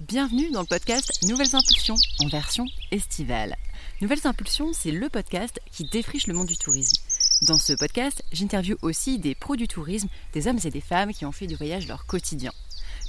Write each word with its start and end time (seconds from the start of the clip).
Bienvenue 0.00 0.52
dans 0.52 0.60
le 0.60 0.66
podcast 0.66 1.24
Nouvelles 1.24 1.56
Impulsions 1.56 1.96
en 2.20 2.28
version 2.28 2.64
estivale. 2.92 3.56
Nouvelles 4.00 4.28
Impulsions, 4.28 4.72
c'est 4.72 4.92
le 4.92 5.08
podcast 5.08 5.60
qui 5.72 5.88
défriche 5.88 6.28
le 6.28 6.34
monde 6.34 6.46
du 6.46 6.56
tourisme. 6.56 7.02
Dans 7.48 7.58
ce 7.58 7.72
podcast, 7.72 8.22
j'interviewe 8.30 8.76
aussi 8.82 9.18
des 9.18 9.34
pros 9.34 9.56
du 9.56 9.66
tourisme, 9.66 10.08
des 10.34 10.46
hommes 10.46 10.60
et 10.62 10.70
des 10.70 10.80
femmes 10.80 11.12
qui 11.12 11.26
ont 11.26 11.32
fait 11.32 11.48
du 11.48 11.56
voyage 11.56 11.88
leur 11.88 12.06
quotidien. 12.06 12.52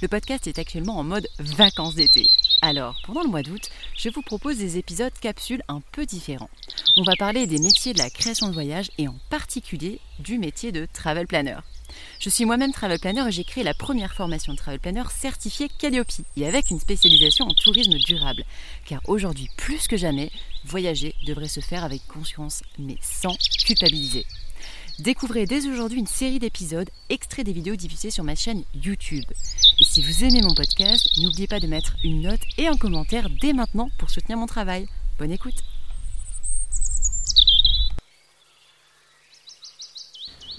Le 0.02 0.08
podcast 0.08 0.48
est 0.48 0.58
actuellement 0.58 0.98
en 0.98 1.04
mode 1.04 1.28
vacances 1.38 1.94
d'été. 1.94 2.26
Alors, 2.60 3.00
pendant 3.06 3.22
le 3.22 3.28
mois 3.28 3.42
d'août, 3.42 3.70
je 3.96 4.08
vous 4.08 4.22
propose 4.22 4.58
des 4.58 4.76
épisodes 4.76 5.12
capsules 5.20 5.62
un 5.68 5.82
peu 5.92 6.06
différents. 6.06 6.50
On 6.96 7.04
va 7.04 7.14
parler 7.16 7.46
des 7.46 7.60
métiers 7.60 7.92
de 7.92 7.98
la 7.98 8.10
création 8.10 8.48
de 8.48 8.52
voyage 8.52 8.90
et 8.98 9.06
en 9.06 9.16
particulier 9.30 10.00
du 10.18 10.38
métier 10.38 10.72
de 10.72 10.88
travel 10.92 11.28
planner. 11.28 11.60
Je 12.18 12.30
suis 12.30 12.44
moi-même 12.44 12.72
travel 12.72 12.98
planner 12.98 13.26
et 13.28 13.32
j'ai 13.32 13.44
créé 13.44 13.64
la 13.64 13.74
première 13.74 14.14
formation 14.14 14.52
de 14.52 14.58
travel 14.58 14.80
planner 14.80 15.04
certifiée 15.10 15.68
Calliope 15.78 16.10
et 16.36 16.46
avec 16.46 16.70
une 16.70 16.80
spécialisation 16.80 17.46
en 17.46 17.54
tourisme 17.54 17.98
durable. 17.98 18.44
Car 18.86 19.00
aujourd'hui, 19.06 19.48
plus 19.56 19.88
que 19.88 19.96
jamais, 19.96 20.30
voyager 20.64 21.14
devrait 21.26 21.48
se 21.48 21.60
faire 21.60 21.84
avec 21.84 22.06
conscience 22.06 22.62
mais 22.78 22.96
sans 23.00 23.36
culpabiliser. 23.64 24.26
Découvrez 24.98 25.46
dès 25.46 25.66
aujourd'hui 25.66 25.98
une 25.98 26.06
série 26.06 26.38
d'épisodes 26.38 26.90
extraits 27.08 27.46
des 27.46 27.54
vidéos 27.54 27.76
diffusées 27.76 28.10
sur 28.10 28.22
ma 28.22 28.34
chaîne 28.34 28.64
YouTube. 28.74 29.24
Et 29.78 29.84
si 29.84 30.02
vous 30.02 30.24
aimez 30.24 30.42
mon 30.42 30.54
podcast, 30.54 31.08
n'oubliez 31.22 31.46
pas 31.46 31.60
de 31.60 31.66
mettre 31.66 31.96
une 32.04 32.20
note 32.20 32.40
et 32.58 32.66
un 32.66 32.76
commentaire 32.76 33.30
dès 33.40 33.54
maintenant 33.54 33.88
pour 33.98 34.10
soutenir 34.10 34.36
mon 34.36 34.46
travail. 34.46 34.86
Bonne 35.18 35.32
écoute 35.32 35.62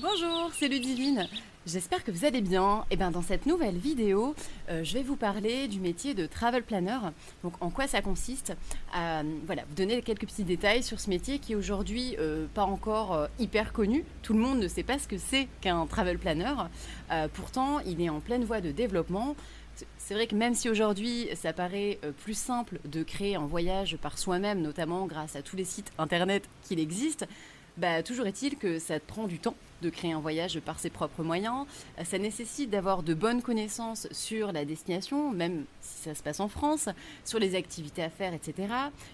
Bonjour, 0.01 0.49
c'est 0.57 0.67
Ludivine. 0.67 1.27
J'espère 1.67 2.03
que 2.03 2.09
vous 2.09 2.25
allez 2.25 2.41
bien. 2.41 2.85
Et 2.89 2.95
bien 2.95 3.11
dans 3.11 3.21
cette 3.21 3.45
nouvelle 3.45 3.77
vidéo, 3.77 4.33
euh, 4.69 4.83
je 4.83 4.95
vais 4.95 5.03
vous 5.03 5.15
parler 5.15 5.67
du 5.67 5.79
métier 5.79 6.15
de 6.15 6.25
travel 6.25 6.63
planner. 6.63 6.97
Donc 7.43 7.53
en 7.61 7.69
quoi 7.69 7.85
ça 7.85 8.01
consiste? 8.01 8.55
À, 8.95 9.21
Voilà, 9.45 9.61
vous 9.69 9.75
donner 9.75 10.01
quelques 10.01 10.25
petits 10.25 10.43
détails 10.43 10.81
sur 10.81 10.99
ce 10.99 11.07
métier 11.07 11.37
qui 11.37 11.53
est 11.53 11.55
aujourd'hui 11.55 12.15
euh, 12.17 12.47
pas 12.51 12.63
encore 12.63 13.13
euh, 13.13 13.27
hyper 13.37 13.73
connu. 13.73 14.03
Tout 14.23 14.33
le 14.33 14.39
monde 14.39 14.57
ne 14.57 14.67
sait 14.67 14.81
pas 14.81 14.97
ce 14.97 15.07
que 15.07 15.19
c'est 15.19 15.47
qu'un 15.61 15.85
travel 15.85 16.17
planner. 16.17 16.55
pourtant, 17.33 17.79
il 17.81 18.01
est 18.01 18.09
en 18.09 18.21
pleine 18.21 18.43
voie 18.43 18.59
de 18.61 18.71
développement. 18.71 19.35
C'est 19.99 20.15
vrai 20.15 20.25
que 20.25 20.35
même 20.35 20.55
si 20.55 20.67
aujourd'hui 20.69 21.29
ça 21.35 21.53
paraît 21.53 21.99
plus 22.23 22.33
simple 22.33 22.79
de 22.85 23.03
créer 23.03 23.35
un 23.35 23.45
voyage 23.45 23.97
par 23.97 24.17
soi-même, 24.17 24.61
notamment 24.61 25.05
grâce 25.05 25.35
à 25.35 25.41
tous 25.41 25.55
les 25.55 25.63
sites 25.63 25.91
internet 25.97 26.49
qu'il 26.63 26.79
existe, 26.79 27.25
bah, 27.77 28.03
toujours 28.03 28.27
est-il 28.27 28.57
que 28.57 28.79
ça 28.79 28.99
prend 28.99 29.27
du 29.27 29.39
temps 29.39 29.55
de 29.81 29.89
créer 29.89 30.11
un 30.11 30.19
voyage 30.19 30.59
par 30.59 30.79
ses 30.79 30.89
propres 30.89 31.23
moyens. 31.23 31.65
Ça 32.03 32.17
nécessite 32.17 32.69
d'avoir 32.69 33.03
de 33.03 33.13
bonnes 33.13 33.41
connaissances 33.41 34.07
sur 34.11 34.51
la 34.51 34.65
destination, 34.65 35.31
même 35.31 35.65
si 35.81 36.03
ça 36.03 36.15
se 36.15 36.23
passe 36.23 36.39
en 36.39 36.47
France, 36.47 36.89
sur 37.25 37.39
les 37.39 37.55
activités 37.55 38.03
à 38.03 38.09
faire, 38.09 38.33
etc. 38.33 38.67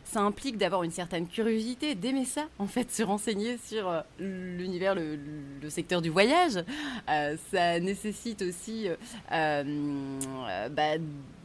Ça 0.03 0.22
implique 0.22 0.58
d'avoir 0.58 0.83
une 0.83 0.91
certaine 0.91 1.28
curiosité, 1.28 1.95
d'aimer 1.95 2.25
ça, 2.25 2.45
en 2.59 2.67
fait, 2.67 2.91
se 2.91 3.03
renseigner 3.03 3.58
sur 3.58 3.88
euh, 3.88 4.02
l'univers, 4.19 4.95
le, 4.95 5.17
secteur 5.69 6.02
du 6.02 6.09
voyage. 6.09 6.63
Euh, 7.09 7.35
ça 7.52 7.80
nécessite 7.80 8.41
aussi 8.41 8.88
euh, 9.31 10.69
bah, 10.69 10.97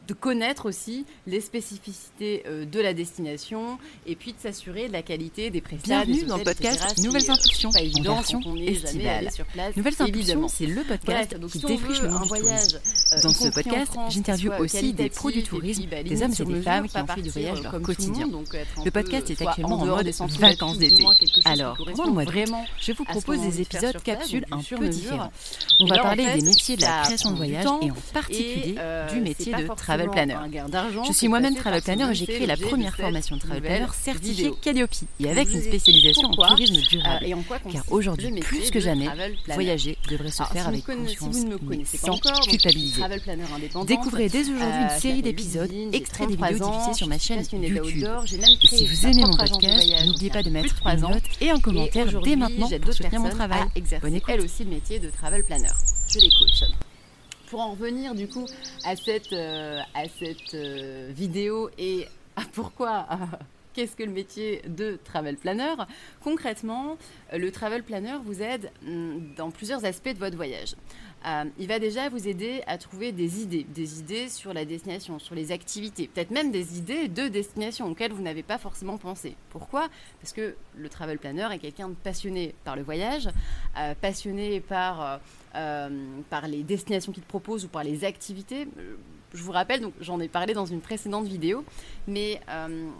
de 0.07 0.13
connaître 0.13 0.67
aussi 0.67 1.05
les 1.27 1.39
spécificités 1.39 2.43
euh, 2.45 2.65
de 2.65 2.79
la 2.79 2.93
destination 2.93 3.77
et 4.05 4.15
puis 4.15 4.33
de 4.33 4.39
s'assurer 4.39 4.87
de 4.87 4.93
la 4.93 5.01
qualité 5.01 5.49
des 5.49 5.61
prestations. 5.61 6.03
Bienvenue 6.03 6.25
dans 6.25 6.37
le 6.37 6.43
podcast 6.43 6.97
Nouvelles 7.03 7.31
Impulsions, 7.31 7.71
pas 7.71 7.81
évident, 7.81 8.15
version 8.15 8.41
estivale. 8.57 9.29
Nouvelles 9.77 9.93
Impulsions, 9.99 10.47
c'est 10.49 10.65
le 10.65 10.83
podcast 10.83 11.35
qui 11.49 11.59
défriche 11.59 12.01
le 12.01 12.09
monde 12.09 12.27
voyage. 12.27 12.75
Euh, 13.13 13.21
dans 13.21 13.29
ce 13.29 13.47
podcast, 13.49 13.93
j'interviewe 14.09 14.59
aussi 14.59 14.93
des 14.93 15.09
pros 15.09 15.31
du 15.31 15.43
tourisme, 15.43 15.83
bah, 15.89 16.03
des 16.03 16.21
hommes 16.21 16.33
et 16.37 16.45
des 16.45 16.61
femmes 16.61 16.87
qui 16.87 16.97
ont 16.97 17.07
fait 17.07 17.21
du 17.21 17.29
voyage 17.29 17.61
leur 17.61 17.81
quotidien. 17.81 18.29
Le 18.83 18.91
podcast 18.91 19.29
est 19.29 19.41
actuellement 19.41 19.79
en 19.79 19.85
mode 19.85 20.11
vacances 20.39 20.77
d'été. 20.79 21.05
Alors, 21.45 21.77
pendant 21.77 22.05
le 22.05 22.11
mois 22.11 22.25
d'août, 22.25 22.53
je 22.81 22.91
vous 22.91 23.05
propose 23.05 23.39
des 23.41 23.61
épisodes 23.61 24.01
capsules 24.03 24.45
un 24.51 24.61
peu 24.61 24.89
différents. 24.89 25.31
On 25.79 25.85
va 25.85 25.99
parler 25.99 26.25
des 26.35 26.41
métiers 26.41 26.75
de 26.75 26.81
la 26.81 27.03
création 27.03 27.31
de 27.31 27.37
voyage 27.37 27.65
et 27.81 27.91
en 27.91 27.95
particulier 28.13 28.75
euh, 28.77 29.09
du 29.09 29.21
métier 29.21 29.53
de 29.53 29.67
travail 29.67 29.93
travel 30.11 30.27
planner. 30.27 31.03
Je 31.07 31.13
suis 31.13 31.27
moi-même 31.27 31.55
travel 31.55 31.81
planner 31.81 32.11
et 32.11 32.15
j'ai 32.15 32.25
créé 32.25 32.45
la 32.45 32.57
première 32.57 32.95
formation 32.95 33.35
de 33.35 33.41
travel 33.41 33.61
planner 33.61 33.87
certifiée 33.93 34.51
Calliope 34.61 34.91
et 35.19 35.29
avec 35.29 35.51
une 35.51 35.61
spécialisation 35.61 36.29
en 36.29 36.47
tourisme 36.47 36.81
durable. 36.81 37.25
Car 37.71 37.83
aujourd'hui, 37.89 38.31
plus 38.41 38.71
que 38.71 38.79
jamais, 38.79 39.07
voyager 39.53 39.97
devrait 40.09 40.31
se 40.31 40.43
faire 40.43 40.67
avec 40.67 40.85
conscience, 40.85 41.45
mais 41.61 41.83
sans 41.85 42.17
culpabiliser. 42.17 43.03
Découvrez 43.85 44.29
dès 44.29 44.41
aujourd'hui 44.41 44.83
une 44.83 44.99
série 44.99 45.21
d'épisodes 45.21 45.71
extraits 45.91 46.27
des 46.27 46.35
vidéos 46.35 46.71
diffusées 46.71 46.93
sur 46.93 47.07
ma 47.07 47.19
chaîne 47.19 47.43
YouTube. 47.51 48.07
Et 48.63 48.67
si 48.67 48.87
vous 48.87 49.05
aimez 49.05 49.23
mon 49.23 49.37
podcast, 49.37 50.05
n'oubliez 50.05 50.29
pas 50.29 50.43
de 50.43 50.49
mettre 50.49 50.75
une 50.85 51.01
note 51.01 51.23
et 51.41 51.49
un 51.49 51.59
commentaire 51.59 52.21
dès 52.21 52.35
maintenant 52.35 52.69
pour 52.69 52.93
soutenir 52.93 53.21
mon 53.21 53.29
travail. 53.29 53.63
Bonne 54.01 54.15
écoute. 54.15 54.33
Elle 54.33 54.41
aussi 54.41 54.63
le 54.63 54.71
métier 54.71 54.99
de 54.99 55.09
travel 55.09 55.43
planner. 55.43 55.67
Je 56.09 56.19
les 56.19 56.29
coach 56.29 56.69
pour 57.53 57.61
en 57.61 57.69
revenir 57.69 58.15
du 58.15 58.27
coup 58.27 58.47
à 58.83 58.95
cette, 58.95 59.31
euh, 59.31 59.79
à 59.93 60.05
cette 60.07 60.55
euh, 60.55 61.11
vidéo 61.15 61.69
et 61.77 62.07
à 62.35 62.41
pourquoi 62.51 63.07
qu'est-ce 63.75 63.95
que 63.95 64.01
le 64.01 64.11
métier 64.11 64.63
de 64.67 64.97
travel 65.03 65.37
planner 65.37 65.75
Concrètement, 66.23 66.97
le 67.31 67.51
travel 67.51 67.83
planner 67.83 68.17
vous 68.25 68.41
aide 68.41 68.71
mm, 68.81 69.35
dans 69.37 69.51
plusieurs 69.51 69.85
aspects 69.85 70.15
de 70.15 70.17
votre 70.17 70.35
voyage. 70.35 70.73
Euh, 71.25 71.45
il 71.57 71.67
va 71.67 71.79
déjà 71.79 72.09
vous 72.09 72.27
aider 72.27 72.61
à 72.67 72.77
trouver 72.77 73.11
des 73.11 73.41
idées, 73.41 73.65
des 73.69 73.99
idées 73.99 74.29
sur 74.29 74.53
la 74.53 74.65
destination, 74.65 75.19
sur 75.19 75.35
les 75.35 75.51
activités, 75.51 76.07
peut-être 76.07 76.31
même 76.31 76.51
des 76.51 76.77
idées 76.77 77.07
de 77.07 77.27
destination 77.27 77.87
auxquelles 77.87 78.11
vous 78.11 78.21
n'avez 78.21 78.43
pas 78.43 78.57
forcément 78.57 78.97
pensé. 78.97 79.35
Pourquoi? 79.49 79.87
Parce 80.21 80.33
que 80.33 80.55
le 80.75 80.89
travel 80.89 81.17
planner 81.17 81.47
est 81.53 81.59
quelqu'un 81.59 81.89
de 81.89 81.95
passionné 81.95 82.53
par 82.63 82.75
le 82.75 82.83
voyage, 82.83 83.29
euh, 83.77 83.93
passionné 83.99 84.59
par, 84.59 85.21
euh, 85.55 85.89
par 86.29 86.47
les 86.47 86.63
destinations 86.63 87.11
qu'il 87.11 87.23
propose 87.23 87.65
ou 87.65 87.67
par 87.69 87.83
les 87.83 88.03
activités 88.03 88.67
je 89.33 89.43
vous 89.43 89.51
rappelle, 89.51 89.81
donc 89.81 89.93
j'en 89.99 90.19
ai 90.19 90.27
parlé 90.27 90.53
dans 90.53 90.65
une 90.65 90.81
précédente 90.81 91.25
vidéo, 91.25 91.63
mais 92.07 92.39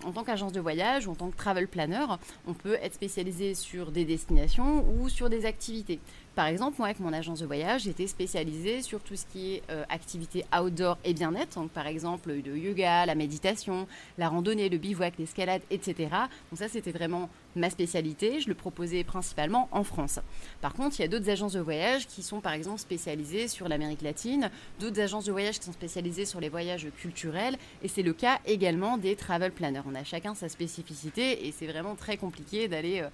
en 0.06 0.12
tant 0.12 0.24
qu'agence 0.24 0.52
de 0.52 0.60
voyage 0.60 1.08
ou 1.08 1.12
en 1.12 1.16
tant 1.16 1.30
que 1.30 1.38
travel 1.38 1.68
planner, 1.68 2.06
on 2.48 2.54
peut 2.54 2.78
être 2.82 2.94
spécialisé 2.94 3.56
sur 3.56 3.92
des 3.92 4.06
destinations 4.06 4.86
ou 4.98 5.10
sur 5.10 5.30
des 5.30 5.46
activités. 5.46 6.00
Par 6.36 6.48
exemple, 6.48 6.78
moi, 6.80 6.88
avec 6.88 7.00
mon 7.00 7.14
agence 7.14 7.42
de 7.42 7.46
voyage, 7.46 7.84
j'étais 7.84 8.08
spécialisée 8.08 8.82
sur 8.82 9.02
tout 9.02 9.16
ce 9.16 9.26
qui 9.28 9.56
est 9.56 9.64
euh, 9.70 9.84
activité 9.90 10.44
outdoor 10.58 10.98
et 11.04 11.14
bien-être. 11.14 11.60
Donc, 11.60 11.70
par 11.70 11.86
exemple, 11.86 12.32
le 12.32 12.58
yoga, 12.58 13.06
la 13.06 13.14
méditation, 13.14 13.88
la 14.18 14.30
randonnée, 14.30 14.68
le 14.68 14.80
bivouac, 14.80 15.14
l'escalade, 15.20 15.62
etc. 15.70 16.10
Donc, 16.50 16.58
ça, 16.58 16.68
c'était 16.68 16.92
vraiment 16.92 17.30
ma 17.56 17.70
spécialité. 17.70 18.40
Je 18.40 18.48
le 18.48 18.56
proposais 18.56 19.04
principalement 19.04 19.68
en 19.72 19.84
France. 19.84 20.20
Par 20.62 20.74
contre, 20.74 21.00
il 21.00 21.02
y 21.04 21.06
a 21.06 21.08
d'autres 21.08 21.30
agences 21.30 21.54
de 21.54 21.60
voyage 21.60 22.08
qui 22.08 22.24
sont, 22.24 22.42
par 22.42 22.54
exemple, 22.54 22.80
spécialisées 22.80 23.48
sur 23.48 23.68
l'Amérique 23.68 24.02
latine, 24.02 24.50
d'autres 24.80 25.00
agences 25.00 25.26
de 25.26 25.32
voyage 25.32 25.60
qui 25.60 25.66
sont 25.66 25.74
spécialisées 25.74 26.26
sur 26.26 26.40
les 26.40 26.50
voyages 26.50 26.88
culturels. 26.98 27.58
Et 27.84 27.88
c'est 27.88 28.04
le 28.04 28.14
cas 28.14 28.40
également 28.46 28.98
des 28.98 29.16
travel 29.16 29.52
planners. 29.52 29.82
On 29.86 29.96
a 29.96 30.04
chacun 30.04 30.36
sa 30.36 30.50
spécificité 30.50 31.48
et 31.48 31.52
c'est 31.52 31.68
vraiment 31.68 31.96
très 31.96 32.18
compliqué 32.18 32.68
d'aller 32.68 33.02
euh, 33.02 33.10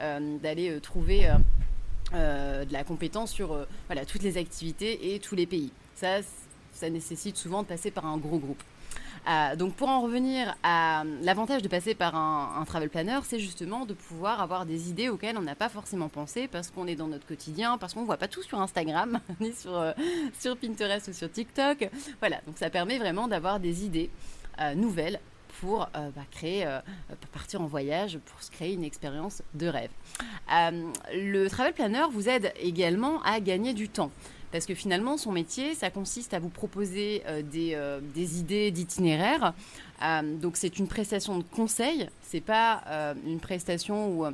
euh, 0.00 0.38
d'aller 0.38 0.80
trouver 0.80 1.28
euh, 2.14 2.66
de 2.66 2.72
la 2.74 2.84
compétence 2.84 3.32
sur 3.32 3.52
euh, 3.52 3.64
voilà, 3.86 4.04
toutes 4.04 4.22
les 4.22 4.36
activités 4.36 5.14
et 5.14 5.18
tous 5.18 5.34
les 5.34 5.46
pays. 5.46 5.70
Ça, 5.94 6.18
ça 6.72 6.90
nécessite 6.90 7.38
souvent 7.38 7.62
de 7.62 7.68
passer 7.68 7.90
par 7.90 8.04
un 8.04 8.18
gros 8.18 8.38
groupe. 8.38 8.62
Euh, 9.28 9.56
donc 9.56 9.74
pour 9.74 9.88
en 9.88 10.00
revenir 10.00 10.56
à 10.62 11.04
l'avantage 11.22 11.62
de 11.62 11.68
passer 11.68 11.94
par 11.94 12.14
un, 12.14 12.64
travel 12.66 12.88
planner, 12.88 13.20
c'est 13.24 13.38
justement 13.38 13.86
de 13.86 13.94
pouvoir 13.94 14.40
avoir 14.40 14.66
des 14.66 14.90
idées 14.90 15.08
auxquelles 15.08 15.36
on 15.38 15.42
n'a 15.42 15.54
pas 15.54 15.68
forcément 15.68 16.08
pensé 16.08 16.48
parce 16.48 16.70
qu'on 16.70 16.86
est 16.86 16.96
dans 16.96 17.08
notre 17.08 17.26
quotidien, 17.26 17.78
parce 17.78 17.94
qu'on 17.94 18.00
ne 18.00 18.06
voit 18.06 18.16
pas 18.16 18.28
tout 18.28 18.42
sur 18.42 18.60
Instagram, 18.60 19.20
ni 19.40 19.52
sur, 19.52 19.94
sur 20.38 20.56
Pinterest 20.56 21.08
ou 21.08 21.12
sur 21.12 21.30
TikTok. 21.30 21.88
Voilà, 22.20 22.40
donc 22.46 22.58
ça 22.58 22.70
permet 22.70 22.98
vraiment 22.98 23.28
d'avoir 23.28 23.60
des 23.60 23.84
idées 23.84 24.10
nouvelles 24.76 25.18
pour 25.60 25.82
euh, 25.96 26.10
bah, 26.14 26.22
créer, 26.30 26.66
euh, 26.66 26.80
partir 27.32 27.60
en 27.60 27.66
voyage, 27.66 28.18
pour 28.26 28.42
se 28.42 28.50
créer 28.50 28.72
une 28.72 28.84
expérience 28.84 29.42
de 29.54 29.68
rêve. 29.68 29.90
Euh, 30.52 30.90
le 31.14 31.48
travel 31.48 31.72
planner 31.72 32.04
vous 32.10 32.28
aide 32.28 32.52
également 32.60 33.22
à 33.22 33.38
gagner 33.40 33.74
du 33.74 33.88
temps. 33.88 34.10
Parce 34.52 34.66
que 34.66 34.74
finalement, 34.74 35.16
son 35.16 35.32
métier, 35.32 35.74
ça 35.74 35.90
consiste 35.90 36.34
à 36.34 36.38
vous 36.38 36.50
proposer 36.50 37.22
des, 37.50 37.76
des, 38.14 38.38
idées 38.38 38.70
d'itinéraire. 38.70 39.54
donc, 40.40 40.56
c'est 40.56 40.78
une 40.78 40.86
prestation 40.86 41.38
de 41.38 41.42
conseil. 41.42 42.08
C'est 42.20 42.42
pas 42.42 43.14
une 43.26 43.40
prestation 43.40 44.10
où 44.10 44.26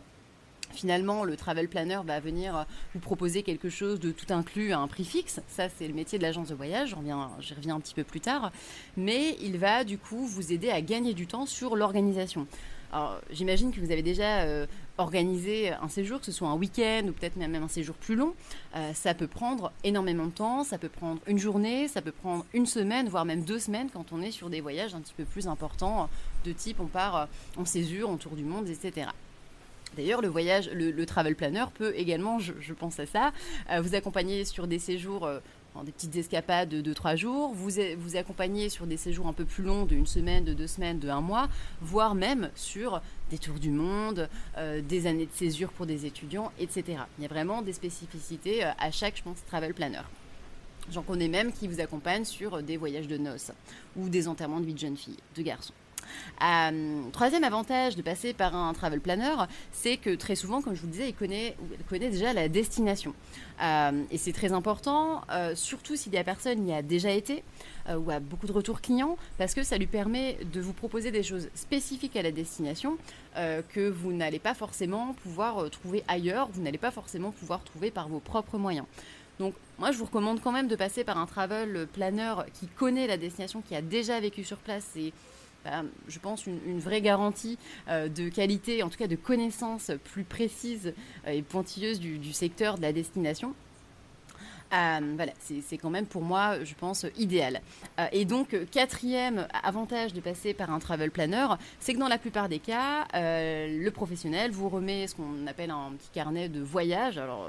Finalement, 0.73 1.25
le 1.25 1.37
travel 1.37 1.69
planner 1.69 2.01
va 2.05 2.21
venir 2.21 2.57
euh, 2.57 2.63
vous 2.95 3.01
proposer 3.01 3.43
quelque 3.43 3.69
chose 3.71 4.01
de 4.01 4.13
tout 4.13 4.33
inclus 4.33 4.73
à 4.73 4.79
un 4.79 4.87
prix 4.87 5.05
fixe. 5.05 5.41
Ça, 5.49 5.69
c'est 5.69 5.89
le 5.89 5.95
métier 5.95 6.19
de 6.19 6.23
l'agence 6.23 6.49
de 6.49 6.55
voyage. 6.55 6.91
J'y 7.41 7.55
reviens, 7.55 7.77
un 7.77 7.81
petit 7.81 7.95
peu 7.95 8.05
plus 8.05 8.21
tard. 8.21 8.53
Mais 8.97 9.37
il 9.41 9.59
va 9.59 9.85
du 9.85 9.99
coup 9.99 10.27
vous 10.27 10.53
aider 10.53 10.71
à 10.71 10.81
gagner 10.81 11.15
du 11.15 11.27
temps 11.27 11.47
sur 11.47 11.75
l'organisation. 11.75 12.47
Alors, 12.93 13.21
j'imagine 13.31 13.73
que 13.73 13.81
vous 13.81 13.91
avez 13.91 14.03
déjà 14.03 14.67
organisé 14.99 15.73
un 15.73 15.89
séjour, 15.89 16.21
que 16.21 16.27
ce 16.27 16.33
soit 16.33 16.49
un 16.49 16.57
week-end 16.57 17.07
ou 17.09 17.13
peut-être 17.13 17.37
même 17.37 17.55
un 17.55 17.69
séjour 17.69 17.95
plus 17.95 18.17
long. 18.17 18.35
ça 18.95 19.15
peut 19.15 19.27
prendre 19.27 19.73
énormément 19.85 20.27
de 20.27 20.31
temps, 20.31 20.65
ça 20.65 20.79
peut 20.79 20.89
prendre 20.89 21.21
une 21.27 21.39
journée, 21.39 21.89
ça 21.89 22.03
peut 22.03 22.13
prendre 22.13 22.45
une 22.53 22.67
semaine, 22.67 23.09
voire 23.09 23.25
même 23.25 23.43
deux 23.43 23.59
semaines 23.59 23.89
quand 23.93 24.13
on 24.13 24.21
est 24.23 24.31
sur 24.31 24.51
des 24.51 24.61
voyages 24.61 24.95
un 24.95 25.01
petit 25.01 25.15
peu 25.17 25.25
plus 25.25 25.49
importants, 25.49 26.09
de 26.45 26.53
type 26.53 26.81
on 26.81 26.87
part 26.87 27.29
en 27.57 27.65
césure, 27.65 28.11
en 28.11 28.17
tour 28.17 28.33
du 28.33 28.45
monde, 28.45 28.69
etc. 28.69 29.09
D'ailleurs, 29.97 30.21
le 30.21 30.29
voyage, 30.29 30.71
le, 30.73 31.07
travel 31.07 31.35
planner 31.35 31.65
peut 31.75 31.93
également, 31.97 32.39
je, 32.39 32.73
pense 32.73 33.01
à 33.01 33.07
ça, 33.07 33.33
euh, 33.71 33.81
vous 33.81 33.95
accompagner 33.95 34.45
sur 34.45 34.67
des 34.67 34.79
séjours, 34.79 35.29
euh, 35.77 35.83
des 35.83 35.93
petites 35.93 36.17
escapades 36.17 36.69
de 36.69 36.93
2-3 36.93 37.17
jours, 37.17 37.53
vous, 37.55 37.71
vous 37.99 38.17
accompagner 38.17 38.69
sur 38.69 38.87
des 38.87 38.97
séjours 38.97 39.27
un 39.27 39.33
peu 39.33 39.45
plus 39.45 39.65
longs, 39.65 39.85
d'une 39.85 40.07
semaine, 40.07 40.45
de 40.45 40.55
deux 40.55 40.67
semaines, 40.67 40.99
de 40.99 41.09
un 41.09 41.21
mois, 41.21 41.49
voire 41.81 42.15
même 42.15 42.51
sur 42.55 43.01
des 43.31 43.39
tours 43.39 43.59
du 43.59 43.71
monde, 43.71 44.29
euh, 44.57 44.81
des 44.81 45.07
années 45.07 45.27
de 45.27 45.33
césure 45.33 45.73
pour 45.73 45.87
des 45.87 46.07
étudiants, 46.07 46.53
etc. 46.59 46.99
Il 47.19 47.23
y 47.23 47.25
a 47.25 47.29
vraiment 47.29 47.63
des 47.63 47.73
spécificités 47.73 48.65
à 48.65 48.91
chaque, 48.91 49.17
je 49.17 49.23
pense, 49.23 49.45
travel 49.47 49.75
planner. 49.75 50.03
J'en 50.91 51.03
connais 51.03 51.29
même 51.29 51.53
qui 51.53 51.69
vous 51.69 51.81
accompagnent 51.81 52.25
sur 52.25 52.63
des 52.63 52.77
voyages 52.77 53.09
de 53.09 53.19
noces 53.19 53.53
ou 53.97 54.09
des 54.09 54.27
enterrements 54.27 54.61
de 54.61 54.67
vie 54.67 54.75
de 54.75 54.79
jeunes 54.79 54.97
filles, 54.97 55.19
de 55.37 55.43
garçons. 55.43 55.75
Euh, 56.43 57.11
troisième 57.13 57.45
avantage 57.45 57.97
de 57.97 58.03
passer 58.03 58.33
par 58.33 58.55
un 58.55 58.73
travel 58.73 59.01
planner, 59.01 59.35
c'est 59.73 59.97
que 59.97 60.15
très 60.15 60.37
souvent, 60.37 60.63
comme 60.63 60.75
je 60.75 60.81
vous 60.81 60.87
le 60.87 60.93
disais, 60.93 61.09
il 61.09 61.15
connaît, 61.15 61.55
déjà 62.11 62.33
la 62.33 62.49
destination. 62.49 63.15
Euh, 63.63 64.03
et 64.11 64.19
c'est 64.19 64.33
très 64.33 64.53
important, 64.53 65.23
euh, 65.31 65.55
surtout 65.55 65.97
s'il 65.97 66.13
y 66.13 66.19
a 66.19 66.25
personne 66.25 66.69
y 66.69 66.73
a 66.73 66.83
déjà 66.83 67.11
été 67.11 67.43
ou 67.89 68.11
a 68.11 68.21
beaucoup 68.21 68.47
de 68.47 68.53
retours 68.53 68.83
clients, 68.83 69.17
parce 69.39 69.55
que 69.55 69.63
ça 69.63 69.79
lui 69.79 69.87
permet 69.87 70.37
de 70.53 70.61
vous 70.61 70.75
proposer 70.75 71.11
des 71.11 71.23
choses 71.23 71.49
spécifiques 71.55 72.17
à 72.17 72.23
la 72.23 72.33
destination 72.33 72.99
que 73.35 73.89
vous 73.89 74.13
n'allez 74.13 74.39
pas 74.39 74.53
forcément 74.53 75.15
pouvoir 75.23 75.71
trouver 75.71 76.05
ailleurs, 76.07 76.51
vous 76.53 76.61
n'allez 76.61 76.77
pas 76.77 76.91
forcément 76.91 77.31
pouvoir 77.31 77.65
trouver 77.65 77.91
par 77.91 78.11
vos 78.11 78.21
propres 78.21 78.59
moyens. 78.59 78.85
Donc 79.39 79.55
moi 79.79 79.93
je 79.93 79.99
vous 79.99 80.05
recommande 80.05 80.41
quand 80.41 80.53
même 80.53 80.69
de 80.69 80.77
passer 80.77 81.05
par 81.05 81.17
un 81.19 81.27
travel 81.27 81.87
planner 81.93 82.35
qui 82.55 82.67
connaît 82.67 83.07
la 83.07 83.17
destination, 83.17 83.63
qui 83.63 83.75
a 83.75 83.83
déjà 83.83 84.19
vécu 84.21 84.45
sur 84.45 84.59
place 84.59 84.97
et 84.97 85.13
je 86.09 86.19
pense, 86.19 86.47
une, 86.47 86.79
vraie 86.79 87.01
garantie 87.01 87.59
euh, 87.89 88.09
de 88.09 88.29
qualité, 88.29 88.83
en 88.83 88.89
tout 88.89 88.99
cas 88.99 89.07
de 89.07 89.17
connaissances 89.17 89.91
plus 90.05 90.25
précises 90.25 90.95
euh, 91.27 91.31
et 91.31 91.43
pointilleuses 91.43 92.01
du, 92.01 92.33
secteur 92.33 92.77
de 92.77 92.83
la 92.83 92.93
destination. 92.93 93.55
Euh, 94.75 95.27
c'est 95.41 95.79
quand 95.79 95.89
même 95.89 96.05
pour 96.05 96.21
moi, 96.21 96.63
je 96.63 96.75
pense, 96.75 97.07
idéal. 97.17 97.63
et 98.13 98.27
donc, 98.27 98.55
quatrième 98.71 99.49
avantage 99.63 100.13
de 100.13 100.21
passer 100.21 100.53
par 100.53 100.71
un 100.71 100.79
travel 100.79 101.11
planner, 101.11 101.47
c'est 101.81 101.95
que 101.95 101.99
dans 101.99 102.09
la 102.09 102.19
plupart 102.19 102.51
des 102.51 102.59
cas, 102.59 103.07
le 103.15 103.89
professionnel 103.89 104.51
vous 104.51 104.69
remet 104.69 105.07
ce 105.07 105.15
qu'on 105.15 105.47
appelle 105.47 105.71
un 105.71 105.93
petit 105.99 106.11
carnet 106.13 106.51
de 106.51 106.61
voyage. 106.61 107.17
Alors, 107.17 107.49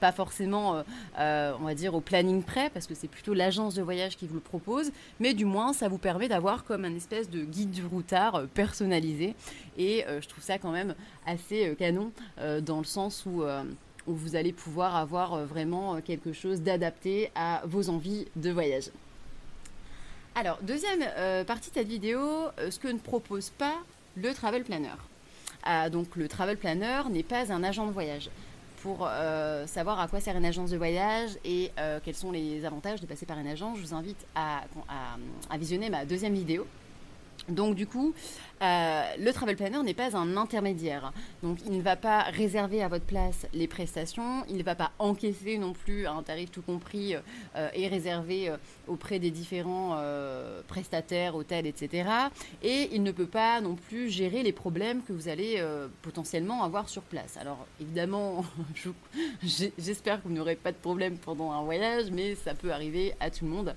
pas 0.00 0.12
forcément, 0.12 0.76
euh, 0.76 0.82
euh, 1.18 1.52
on 1.60 1.64
va 1.64 1.74
dire, 1.74 1.94
au 1.94 2.00
planning 2.00 2.42
prêt, 2.42 2.70
parce 2.70 2.86
que 2.86 2.94
c'est 2.94 3.08
plutôt 3.08 3.34
l'agence 3.34 3.74
de 3.74 3.82
voyage 3.82 4.16
qui 4.16 4.26
vous 4.26 4.34
le 4.34 4.40
propose, 4.40 4.90
mais 5.20 5.34
du 5.34 5.44
moins, 5.44 5.72
ça 5.72 5.88
vous 5.88 5.98
permet 5.98 6.28
d'avoir 6.28 6.64
comme 6.64 6.84
un 6.84 6.96
espèce 6.96 7.30
de 7.30 7.44
guide 7.44 7.70
du 7.70 7.84
routard 7.84 8.34
euh, 8.34 8.46
personnalisé. 8.46 9.36
Et 9.76 10.04
je 10.20 10.26
trouve 10.28 10.42
ça 10.44 10.58
quand 10.58 10.72
même 10.72 10.94
assez 11.26 11.74
canon, 11.78 12.12
dans 12.62 12.78
le 12.78 12.84
sens 12.84 13.24
où 13.24 13.42
où 14.06 14.14
vous 14.14 14.36
allez 14.36 14.52
pouvoir 14.52 14.96
avoir 14.96 15.44
vraiment 15.46 16.00
quelque 16.00 16.32
chose 16.32 16.60
d'adapté 16.60 17.30
à 17.34 17.62
vos 17.64 17.88
envies 17.88 18.26
de 18.36 18.50
voyage. 18.50 18.90
Alors, 20.34 20.58
deuxième 20.62 21.00
partie 21.46 21.70
de 21.70 21.74
cette 21.74 21.88
vidéo, 21.88 22.20
ce 22.58 22.78
que 22.78 22.88
ne 22.88 22.98
propose 22.98 23.50
pas 23.50 23.74
le 24.16 24.34
Travel 24.34 24.64
Planner. 24.64 25.90
donc, 25.90 26.16
le 26.16 26.28
Travel 26.28 26.56
Planner 26.56 27.02
n'est 27.10 27.22
pas 27.22 27.52
un 27.52 27.62
agent 27.62 27.86
de 27.86 27.92
voyage 27.92 28.30
pour 28.82 29.06
euh, 29.06 29.66
savoir 29.66 30.00
à 30.00 30.08
quoi 30.08 30.20
sert 30.20 30.36
une 30.36 30.44
agence 30.44 30.70
de 30.70 30.76
voyage 30.76 31.30
et 31.44 31.70
euh, 31.78 32.00
quels 32.02 32.14
sont 32.14 32.32
les 32.32 32.64
avantages 32.64 33.00
de 33.00 33.06
passer 33.06 33.26
par 33.26 33.38
une 33.38 33.46
agence, 33.46 33.78
je 33.78 33.82
vous 33.82 33.94
invite 33.94 34.26
à, 34.34 34.62
à 35.50 35.58
visionner 35.58 35.90
ma 35.90 36.04
deuxième 36.04 36.34
vidéo 36.34 36.66
donc 37.50 37.74
du 37.74 37.86
coup, 37.86 38.14
euh, 38.62 39.02
le 39.18 39.32
travel 39.32 39.56
planner 39.56 39.82
n'est 39.82 39.94
pas 39.94 40.16
un 40.16 40.36
intermédiaire. 40.36 41.12
Donc 41.42 41.58
il 41.64 41.76
ne 41.76 41.82
va 41.82 41.96
pas 41.96 42.22
réserver 42.22 42.82
à 42.82 42.88
votre 42.88 43.06
place 43.06 43.46
les 43.54 43.66
prestations, 43.66 44.44
il 44.48 44.58
ne 44.58 44.62
va 44.62 44.74
pas 44.74 44.92
encaisser 44.98 45.56
non 45.56 45.72
plus 45.72 46.06
un 46.06 46.22
tarif 46.22 46.50
tout 46.50 46.60
compris 46.60 47.14
euh, 47.56 47.68
et 47.74 47.88
réservé 47.88 48.50
euh, 48.50 48.56
auprès 48.86 49.18
des 49.18 49.30
différents 49.30 49.96
prestataires, 50.66 51.36
hôtels, 51.36 51.66
etc. 51.66 52.08
Et 52.62 52.88
il 52.92 53.02
ne 53.02 53.12
peut 53.12 53.26
pas 53.26 53.60
non 53.60 53.76
plus 53.76 54.10
gérer 54.10 54.42
les 54.42 54.52
problèmes 54.52 55.02
que 55.02 55.12
vous 55.12 55.28
allez 55.28 55.62
potentiellement 56.02 56.64
avoir 56.64 56.88
sur 56.88 57.02
place. 57.02 57.36
Alors 57.36 57.66
évidemment, 57.80 58.44
j'espère 59.42 60.22
que 60.22 60.28
vous 60.28 60.34
n'aurez 60.34 60.56
pas 60.56 60.72
de 60.72 60.76
problème 60.76 61.16
pendant 61.18 61.52
un 61.52 61.62
voyage, 61.62 62.10
mais 62.10 62.34
ça 62.34 62.54
peut 62.54 62.72
arriver 62.72 63.14
à 63.20 63.30
tout 63.30 63.44
le 63.44 63.50
monde. 63.50 63.74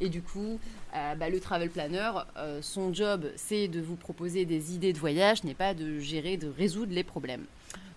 Et 0.00 0.08
du 0.08 0.22
coup, 0.22 0.58
euh, 0.94 1.14
bah, 1.14 1.30
le 1.30 1.40
travel 1.40 1.70
planner, 1.70 2.10
euh, 2.36 2.60
son 2.62 2.92
job, 2.92 3.26
c'est 3.36 3.68
de 3.68 3.80
vous 3.80 3.96
proposer 3.96 4.44
des 4.44 4.74
idées 4.74 4.92
de 4.92 4.98
voyage, 4.98 5.44
n'est 5.44 5.54
pas 5.54 5.74
de 5.74 5.98
gérer, 5.98 6.36
de 6.36 6.48
résoudre 6.48 6.92
les 6.92 7.04
problèmes. 7.04 7.44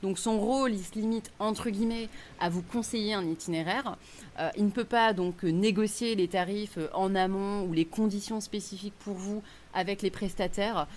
Donc 0.01 0.17
son 0.17 0.39
rôle, 0.39 0.71
il 0.71 0.83
se 0.83 0.93
limite 0.93 1.29
entre 1.39 1.69
guillemets 1.69 2.07
à 2.39 2.49
vous 2.49 2.61
conseiller 2.61 3.13
un 3.13 3.25
itinéraire. 3.25 3.97
Euh, 4.39 4.49
il 4.55 4.65
ne 4.65 4.69
peut 4.69 4.85
pas 4.85 5.11
donc 5.11 5.43
négocier 5.43 6.15
les 6.15 6.29
tarifs 6.29 6.79
en 6.93 7.15
amont 7.15 7.63
ou 7.63 7.73
les 7.73 7.83
conditions 7.83 8.39
spécifiques 8.39 8.93
pour 8.99 9.15
vous 9.15 9.43
avec 9.73 10.01
les 10.01 10.09
prestataires. 10.09 10.87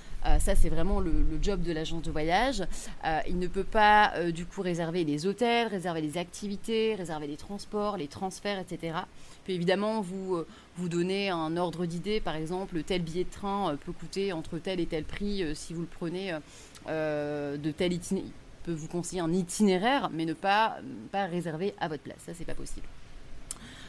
ça, 0.40 0.54
c'est 0.54 0.68
vraiment 0.68 1.00
le, 1.00 1.12
job 1.40 1.62
de 1.62 1.72
l'agence 1.72 2.02
de 2.02 2.10
voyage. 2.10 2.62
il 3.28 3.38
ne 3.38 3.46
peut 3.46 3.64
pas 3.64 4.12
du 4.32 4.46
coup 4.46 4.62
réserver 4.62 5.04
les 5.04 5.26
hôtels, 5.26 5.68
réserver 5.68 6.00
les 6.00 6.18
activités, 6.18 6.94
réserver 6.94 7.26
les 7.26 7.36
transports, 7.36 7.96
les 7.96 8.08
transferts, 8.08 8.58
etc 8.58 8.92
peut 9.44 9.52
évidemment 9.52 10.00
vous, 10.00 10.36
euh, 10.36 10.46
vous 10.76 10.88
donner 10.88 11.30
un 11.30 11.56
ordre 11.56 11.86
d'idée. 11.86 12.20
Par 12.20 12.36
exemple, 12.36 12.82
tel 12.82 13.02
billet 13.02 13.24
de 13.24 13.30
train 13.30 13.72
euh, 13.72 13.76
peut 13.76 13.92
coûter 13.92 14.32
entre 14.32 14.58
tel 14.58 14.80
et 14.80 14.86
tel 14.86 15.04
prix 15.04 15.42
euh, 15.42 15.54
si 15.54 15.74
vous 15.74 15.82
le 15.82 15.86
prenez 15.86 16.32
de 16.88 17.70
tel 17.70 17.92
itinéraire. 17.92 18.30
peut 18.64 18.72
vous 18.72 18.88
conseiller 18.88 19.20
un 19.20 19.32
itinéraire, 19.32 20.10
mais 20.12 20.24
ne 20.24 20.34
pas, 20.34 20.78
pas 21.10 21.26
réserver 21.26 21.74
à 21.80 21.88
votre 21.88 22.02
place. 22.02 22.18
Ça, 22.26 22.32
c'est 22.34 22.44
pas 22.44 22.54
possible. 22.54 22.86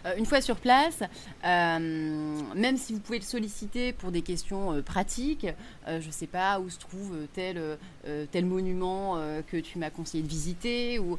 Euh, 0.06 0.16
une 0.18 0.26
fois 0.26 0.42
sur 0.42 0.58
place, 0.58 1.02
euh, 1.46 2.40
même 2.56 2.78
si 2.78 2.94
vous 2.94 3.00
pouvez 3.00 3.20
le 3.20 3.24
solliciter 3.24 3.94
pour 3.94 4.12
des 4.12 4.22
questions 4.22 4.74
euh, 4.74 4.82
pratiques, 4.82 5.48
je 5.88 6.06
ne 6.06 6.12
sais 6.12 6.28
pas 6.28 6.60
où 6.60 6.70
se 6.70 6.80
trouve 6.80 7.28
tel, 7.34 7.78
monument 8.44 9.18
que 9.48 9.58
tu 9.58 9.78
m'as 9.78 9.90
conseillé 9.90 10.24
de 10.24 10.30
visiter, 10.30 11.00
ou, 11.00 11.18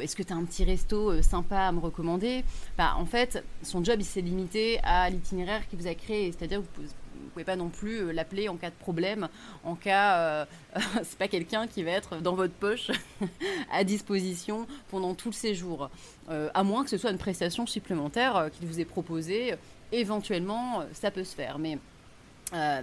est-ce 0.00 0.16
que 0.16 0.22
tu 0.22 0.32
as 0.32 0.36
un 0.36 0.44
petit 0.44 0.64
resto 0.64 1.22
sympa 1.22 1.58
à 1.60 1.72
me 1.72 1.78
recommander, 1.78 2.44
bah, 2.76 2.94
en 2.96 3.06
fait, 3.06 3.44
son 3.62 3.84
job, 3.84 3.96
il 4.00 4.04
s'est 4.04 4.20
limité 4.20 4.80
à 4.82 5.08
l'itinéraire 5.10 5.66
qu'il 5.68 5.78
vous 5.78 5.86
a 5.86 5.94
créé. 5.94 6.32
C'est-à-dire 6.32 6.60
que 6.60 6.80
vous 6.80 6.88
pouvez 7.30 7.44
pas 7.44 7.56
non 7.56 7.68
plus 7.68 7.98
euh, 7.98 8.12
l'appeler 8.12 8.48
en 8.48 8.56
cas 8.56 8.70
de 8.70 8.74
problème, 8.74 9.28
en 9.64 9.74
cas, 9.74 10.16
euh, 10.18 10.44
c'est 11.02 11.18
pas 11.18 11.28
quelqu'un 11.28 11.66
qui 11.66 11.82
va 11.82 11.92
être 11.92 12.16
dans 12.16 12.34
votre 12.34 12.54
poche 12.54 12.90
à 13.72 13.84
disposition 13.84 14.66
pendant 14.90 15.14
tout 15.14 15.28
le 15.28 15.34
séjour, 15.34 15.90
euh, 16.30 16.48
à 16.54 16.62
moins 16.62 16.84
que 16.84 16.90
ce 16.90 16.98
soit 16.98 17.10
une 17.10 17.18
prestation 17.18 17.66
supplémentaire 17.66 18.50
qu'il 18.52 18.66
vous 18.66 18.80
ait 18.80 18.84
proposée. 18.84 19.54
Éventuellement, 19.92 20.84
ça 20.92 21.10
peut 21.10 21.24
se 21.24 21.34
faire, 21.34 21.58
mais 21.58 21.78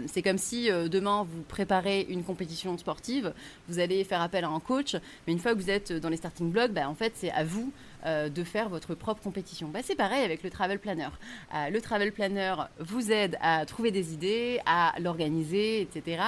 c'est 0.07 0.21
comme 0.21 0.37
si 0.37 0.69
demain 0.69 1.25
vous 1.29 1.41
préparez 1.43 2.05
une 2.09 2.23
compétition 2.23 2.77
sportive, 2.77 3.33
vous 3.67 3.79
allez 3.79 4.03
faire 4.03 4.21
appel 4.21 4.43
à 4.43 4.49
un 4.49 4.59
coach, 4.59 4.95
mais 5.25 5.33
une 5.33 5.39
fois 5.39 5.53
que 5.53 5.59
vous 5.59 5.69
êtes 5.69 5.91
dans 5.91 6.09
les 6.09 6.17
starting 6.17 6.51
blocks, 6.51 6.71
bah, 6.71 6.89
en 6.89 6.95
fait 6.95 7.13
c'est 7.15 7.31
à 7.31 7.43
vous 7.43 7.71
euh, 8.05 8.29
de 8.29 8.43
faire 8.43 8.69
votre 8.69 8.93
propre 8.93 9.23
compétition. 9.23 9.69
Bah, 9.69 9.79
c'est 9.83 9.95
pareil 9.95 10.23
avec 10.23 10.43
le 10.43 10.49
travel 10.51 10.77
planner. 10.77 11.09
Euh, 11.53 11.69
le 11.69 11.81
travel 11.81 12.11
planner 12.11 12.53
vous 12.79 13.11
aide 13.11 13.37
à 13.41 13.65
trouver 13.65 13.89
des 13.89 14.13
idées, 14.13 14.61
à 14.67 14.93
l'organiser, 14.99 15.81
etc. 15.81 16.21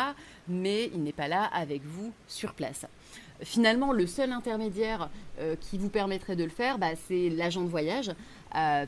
Mais 0.48 0.90
il 0.96 1.04
n'est 1.04 1.14
pas 1.14 1.28
là 1.28 1.44
avec 1.54 1.84
vous 1.86 2.12
sur 2.28 2.54
place. 2.54 2.86
Finalement, 3.42 3.94
le 3.94 4.06
seul 4.06 4.32
intermédiaire 4.32 5.10
euh, 5.40 5.56
qui 5.60 5.78
vous 5.78 5.90
permettrait 5.90 6.36
de 6.36 6.44
le 6.44 6.50
faire, 6.50 6.78
bah, 6.78 6.92
c'est 7.08 7.30
l'agent 7.30 7.62
de 7.62 7.70
voyage. 7.70 8.12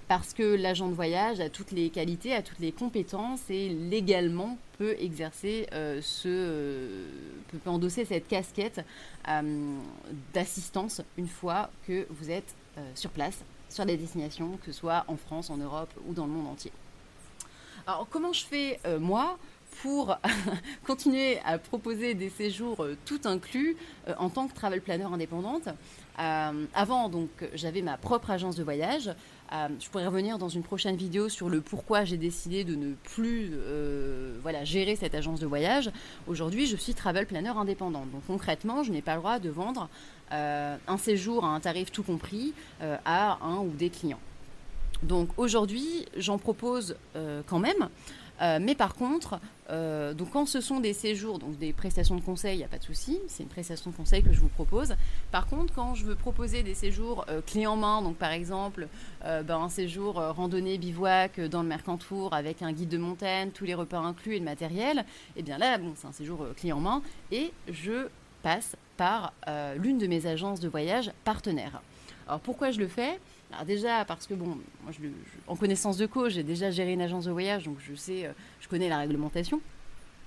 parce 0.07 0.33
que 0.33 0.55
l'agent 0.55 0.89
de 0.89 0.95
voyage 0.95 1.39
a 1.39 1.49
toutes 1.49 1.71
les 1.71 1.89
qualités, 1.89 2.33
a 2.33 2.41
toutes 2.41 2.59
les 2.59 2.71
compétences 2.71 3.41
et 3.49 3.69
légalement 3.69 4.57
peut 4.79 4.95
exercer 4.99 5.67
ce, 6.01 7.05
peut 7.51 7.69
endosser 7.69 8.03
cette 8.05 8.27
casquette 8.27 8.81
d'assistance 10.33 11.01
une 11.17 11.27
fois 11.27 11.69
que 11.85 12.07
vous 12.09 12.31
êtes 12.31 12.55
euh, 12.77 12.91
sur 12.95 13.09
place, 13.09 13.43
sur 13.67 13.85
des 13.85 13.97
destinations, 13.97 14.57
que 14.63 14.71
ce 14.71 14.79
soit 14.79 15.03
en 15.09 15.17
France, 15.17 15.49
en 15.49 15.57
Europe 15.57 15.89
ou 16.07 16.13
dans 16.13 16.25
le 16.25 16.31
monde 16.31 16.47
entier. 16.47 16.71
Alors 17.85 18.07
comment 18.09 18.31
je 18.31 18.45
fais 18.45 18.79
euh, 18.85 18.97
moi? 18.97 19.37
Pour 19.81 20.17
continuer 20.85 21.39
à 21.45 21.57
proposer 21.57 22.13
des 22.13 22.29
séjours 22.29 22.83
euh, 22.83 22.97
tout 23.05 23.21
inclus 23.25 23.75
en 24.17 24.29
tant 24.29 24.47
que 24.47 24.53
travel 24.53 24.81
planner 24.81 25.05
indépendante. 25.05 25.69
avant, 26.17 27.09
donc, 27.09 27.29
j'avais 27.53 27.81
ma 27.81 27.97
propre 27.97 28.31
agence 28.31 28.55
de 28.55 28.63
voyage 28.63 29.11
Euh, 29.53 29.67
je 29.79 29.89
pourrais 29.89 30.05
revenir 30.05 30.37
dans 30.37 30.47
une 30.47 30.63
prochaine 30.63 30.95
vidéo 30.95 31.27
sur 31.27 31.49
le 31.49 31.59
pourquoi 31.59 32.05
j'ai 32.05 32.15
décidé 32.15 32.63
de 32.63 32.75
ne 32.75 32.93
plus 32.93 33.51
euh, 33.53 34.37
voilà, 34.41 34.63
gérer 34.63 34.95
cette 34.95 35.13
agence 35.13 35.41
de 35.41 35.45
voyage. 35.45 35.91
Aujourd'hui, 36.27 36.67
je 36.67 36.77
suis 36.77 36.93
travel 36.93 37.25
planner 37.25 37.49
indépendant. 37.49 38.05
Donc 38.05 38.21
concrètement, 38.27 38.83
je 38.83 38.91
n'ai 38.91 39.01
pas 39.01 39.15
le 39.15 39.19
droit 39.19 39.39
de 39.39 39.49
vendre 39.49 39.89
un 40.33 40.97
séjour 40.97 41.43
à 41.43 41.49
un 41.49 41.59
tarif 41.59 41.91
tout 41.91 42.03
compris 42.03 42.53
à 42.79 43.37
un 43.41 43.57
ou 43.57 43.67
des 43.71 43.89
clients. 43.89 44.21
Donc 45.03 45.27
aujourd'hui, 45.35 46.05
j'en 46.15 46.37
propose 46.37 46.95
quand 47.47 47.59
même. 47.59 47.89
Euh, 48.41 48.59
mais 48.61 48.75
par 48.75 48.95
contre, 48.95 49.39
euh, 49.69 50.13
donc 50.13 50.31
quand 50.31 50.45
ce 50.45 50.61
sont 50.61 50.79
des 50.79 50.93
séjours, 50.93 51.37
donc 51.37 51.57
des 51.57 51.73
prestations 51.73 52.15
de 52.15 52.21
conseil, 52.21 52.55
il 52.55 52.57
n'y 52.57 52.63
a 52.63 52.67
pas 52.67 52.79
de 52.79 52.83
souci, 52.83 53.19
c'est 53.27 53.43
une 53.43 53.49
prestation 53.49 53.91
de 53.91 53.95
conseil 53.95 54.23
que 54.23 54.33
je 54.33 54.39
vous 54.39 54.47
propose. 54.47 54.95
Par 55.31 55.47
contre, 55.47 55.73
quand 55.73 55.93
je 55.93 56.05
veux 56.05 56.15
proposer 56.15 56.63
des 56.63 56.73
séjours 56.73 57.25
euh, 57.29 57.41
clés 57.41 57.67
en 57.67 57.75
main, 57.75 58.01
donc 58.01 58.15
par 58.17 58.31
exemple 58.31 58.87
ben, 59.23 59.57
un 59.57 59.69
séjour 59.69 60.15
randonnée 60.15 60.77
bivouac 60.77 61.39
dans 61.39 61.61
le 61.61 61.67
Mercantour 61.67 62.33
avec 62.33 62.61
un 62.61 62.71
guide 62.71 62.89
de 62.89 62.97
montagne, 62.97 63.51
tous 63.51 63.65
les 63.65 63.75
repas 63.75 63.99
inclus 63.99 64.35
et 64.35 64.39
le 64.39 64.45
matériel, 64.45 65.05
eh 65.35 65.43
bien 65.43 65.57
là, 65.57 65.77
bon, 65.77 65.93
c'est 65.95 66.07
un 66.07 66.11
séjour 66.11 66.47
clé 66.57 66.71
en 66.71 66.79
main 66.79 67.03
et 67.31 67.51
je 67.69 68.07
passe 68.41 68.75
par 68.97 69.33
l'une 69.77 69.99
de 69.99 70.07
mes 70.07 70.25
agences 70.25 70.59
de 70.59 70.67
voyage 70.67 71.11
partenaires. 71.23 71.81
Alors 72.27 72.39
pourquoi 72.39 72.71
je 72.71 72.79
le 72.79 72.87
fais? 72.87 73.19
Alors 73.51 73.65
déjà 73.65 74.05
parce 74.05 74.27
que 74.27 74.33
bon, 74.33 74.57
en 75.47 75.55
connaissance 75.55 75.97
de 75.97 76.05
cause, 76.05 76.33
j'ai 76.33 76.43
déjà 76.43 76.71
géré 76.71 76.93
une 76.93 77.01
agence 77.01 77.25
de 77.25 77.31
voyage, 77.31 77.65
donc 77.65 77.77
je 77.79 77.95
sais, 77.95 78.25
euh, 78.25 78.31
je 78.59 78.67
connais 78.67 78.89
la 78.89 78.97
réglementation. 78.99 79.61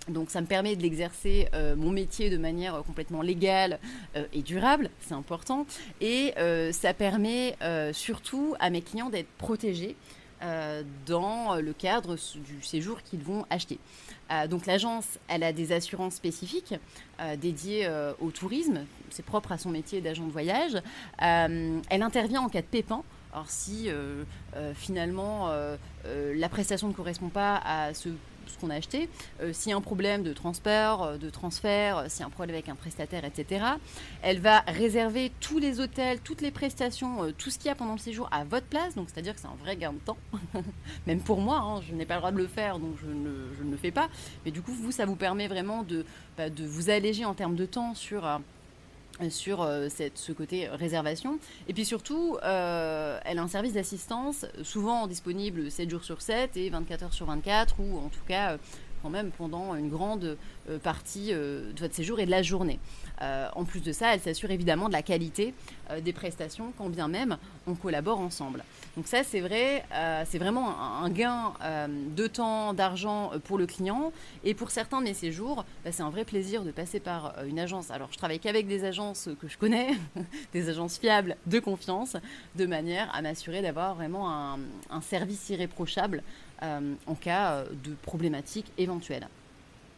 Donc 0.09 0.31
ça 0.31 0.43
me 0.43 0.47
permet 0.47 0.76
de 0.76 0.83
l'exercer 0.83 1.49
euh, 1.54 1.76
mon 1.76 1.90
métier 1.90 2.28
de 2.28 2.37
manière 2.37 2.83
complètement 2.83 3.23
légale 3.23 3.78
euh, 4.16 4.26
et 4.35 4.43
durable, 4.43 4.90
c'est 5.00 5.14
important. 5.14 5.66
Et 6.02 6.35
ça 6.73 6.93
permet 6.93 7.57
surtout 7.93 8.54
à 8.61 8.71
mes 8.71 8.83
clients 8.83 9.09
d'être 9.09 9.31
protégés 9.38 9.97
dans 11.07 11.57
le 11.57 11.73
cadre 11.73 12.17
du 12.17 12.63
séjour 12.63 13.03
qu'ils 13.03 13.23
vont 13.23 13.47
acheter. 13.49 13.79
donc 14.51 14.67
l'agence, 14.67 15.07
elle 15.29 15.43
a 15.43 15.53
des 15.53 15.73
assurances 15.73 16.15
spécifiques 16.15 16.75
dédiées 17.41 17.89
au 18.21 18.31
tourisme, 18.31 18.85
c'est 19.11 19.25
propre 19.25 19.53
à 19.53 19.59
son 19.59 19.71
métier 19.71 20.01
d'agent 20.01 20.27
de 20.27 20.33
voyage. 20.33 20.83
elle 21.19 22.03
intervient 22.03 22.43
en 22.43 22.49
cas 22.49 22.61
de 22.61 22.67
pépin 22.67 23.03
alors 23.35 23.51
si 23.51 23.89
euh, 23.89 24.23
euh, 24.55 24.73
finalement 24.75 25.49
euh, 25.49 25.77
la 26.05 26.49
prestation 26.49 26.87
ne 26.87 26.93
correspond 26.93 27.31
pas 27.31 27.61
à 27.65 27.93
ce 27.93 28.11
qu'on 28.61 28.71
a 28.71 28.77
acheté, 28.77 29.09
s'il 29.53 29.71
y 29.71 29.73
a 29.73 29.77
un 29.77 29.81
problème 29.81 30.23
de 30.23 30.33
transport, 30.33 31.19
de 31.19 31.31
transfert, 31.31 32.05
s'il 32.09 32.21
y 32.21 32.23
a 32.23 32.27
un 32.27 32.31
problème 32.31 32.55
avec 32.55 32.69
un 32.69 32.75
prestataire, 32.75 33.25
etc., 33.25 33.65
elle 34.23 34.41
va 34.41 34.61
réserver 34.61 35.33
tous 35.41 35.59
les 35.59 35.81
hôtels, 35.81 36.21
toutes 36.21 36.41
les 36.41 36.51
prestations, 36.51 37.33
tout 37.39 37.51
ce 37.51 37.59
qu'il 37.59 37.67
y 37.67 37.71
a 37.71 37.75
pendant 37.75 37.93
le 37.93 37.99
séjour 37.99 38.29
à 38.33 38.45
votre 38.45 38.67
place. 38.67 38.95
Donc, 38.95 39.09
c'est-à-dire 39.13 39.35
que 39.35 39.41
c'est 39.41 39.47
un 39.47 39.57
vrai 39.63 39.77
gain 39.77 39.93
de 39.93 39.99
temps. 39.99 40.17
Même 41.07 41.21
pour 41.21 41.41
moi, 41.41 41.59
hein, 41.59 41.83
je 41.89 41.95
n'ai 41.95 42.07
pas 42.07 42.15
le 42.15 42.21
droit 42.21 42.33
de 42.33 42.37
le 42.37 42.47
faire, 42.47 42.79
donc 42.79 42.97
je 43.01 43.07
ne, 43.07 43.71
le 43.71 43.77
fais 43.77 43.91
pas. 43.91 44.09
Mais 44.45 44.51
du 44.51 44.63
coup, 44.63 44.73
vous, 44.73 44.93
ça 44.93 45.07
vous 45.07 45.17
permet 45.17 45.49
vraiment 45.49 45.83
de, 45.83 46.05
bah, 46.37 46.51
de 46.51 46.65
vous 46.65 46.91
alléger 46.91 47.25
en 47.25 47.35
termes 47.35 47.57
de 47.57 47.67
temps 47.67 47.95
sur 47.95 48.25
sur 49.30 49.62
euh, 49.62 49.88
ce 50.14 50.33
côté 50.33 50.68
réservation. 50.68 51.38
Et 51.68 51.75
puis 51.75 51.85
surtout, 51.85 52.37
euh, 52.42 53.18
elle 53.25 53.38
a 53.38 53.42
un 53.42 53.49
service 53.49 53.75
d'assistance 53.75 54.47
souvent 54.62 55.06
disponible 55.06 55.71
7 55.71 55.90
jours 55.90 56.04
sur 56.04 56.23
7 56.23 56.56
et 56.56 56.71
24 56.71 57.04
heures 57.04 57.12
sur 57.12 57.26
24, 57.26 57.76
ou 57.80 57.99
en 57.99 58.09
tout 58.09 58.25
cas 58.26 58.52
euh, 58.52 58.59
quand 59.04 59.11
même 59.11 59.30
pendant 59.32 59.75
une 59.75 59.90
grande 59.90 60.38
partie 60.82 61.30
de 61.30 61.75
votre 61.78 61.94
séjour 61.94 62.20
et 62.20 62.26
de 62.26 62.30
la 62.30 62.42
journée. 62.42 62.80
en 63.20 63.64
plus 63.64 63.82
de 63.82 63.92
ça, 63.92 64.14
elle 64.14 64.20
s'assure 64.20 64.50
évidemment 64.50 64.88
de 64.88 64.94
la 64.94 65.02
qualité 65.02 65.52
des 66.02 66.14
prestations, 66.14 66.73
quand 66.78 66.88
bien 66.88 67.06
même 67.06 67.37
on 67.66 67.75
collabore 67.75 68.18
ensemble. 68.20 68.64
Donc 68.96 69.06
ça, 69.06 69.23
c'est 69.25 69.40
vrai, 69.40 69.84
c'est 70.26 70.38
vraiment 70.38 70.80
un, 70.80 71.11
gain 71.11 71.52
de 72.16 72.26
temps, 72.26 72.73
d'argent 72.73 73.32
pour 73.44 73.58
le 73.58 73.66
client. 73.66 74.12
Et 74.42 74.54
pour 74.54 74.70
certains 74.70 75.00
de 75.00 75.04
mes 75.04 75.14
séjours, 75.14 75.64
bah, 75.84 75.92
c'est 75.92 76.02
un 76.02 76.11
vrai 76.11 76.25
plaisir 76.25 76.64
de 76.64 76.70
passer 76.70 77.00
par 77.00 77.34
une 77.46 77.58
agence. 77.58 77.90
Alors, 77.90 78.08
je 78.11 78.16
travaille 78.16 78.40
qu'avec 78.40 78.66
des 78.66 78.84
agences 78.84 79.28
que 79.40 79.49
je 79.49 79.58
connais, 79.58 79.90
des 80.52 80.68
agences 80.70 80.99
fiables, 80.99 81.37
de 81.46 81.58
confiance, 81.58 82.16
de 82.56 82.66
manière 82.66 83.14
à 83.14 83.23
m'assurer 83.23 83.62
d'avoir 83.62 83.94
vraiment 83.94 84.30
un, 84.30 85.00
service 85.00 85.50
irréprochable 85.50 86.23
en 87.06 87.14
cas 87.14 87.64
de 87.85 87.94
problématiques 88.02 88.71
éventuelles. 88.78 89.28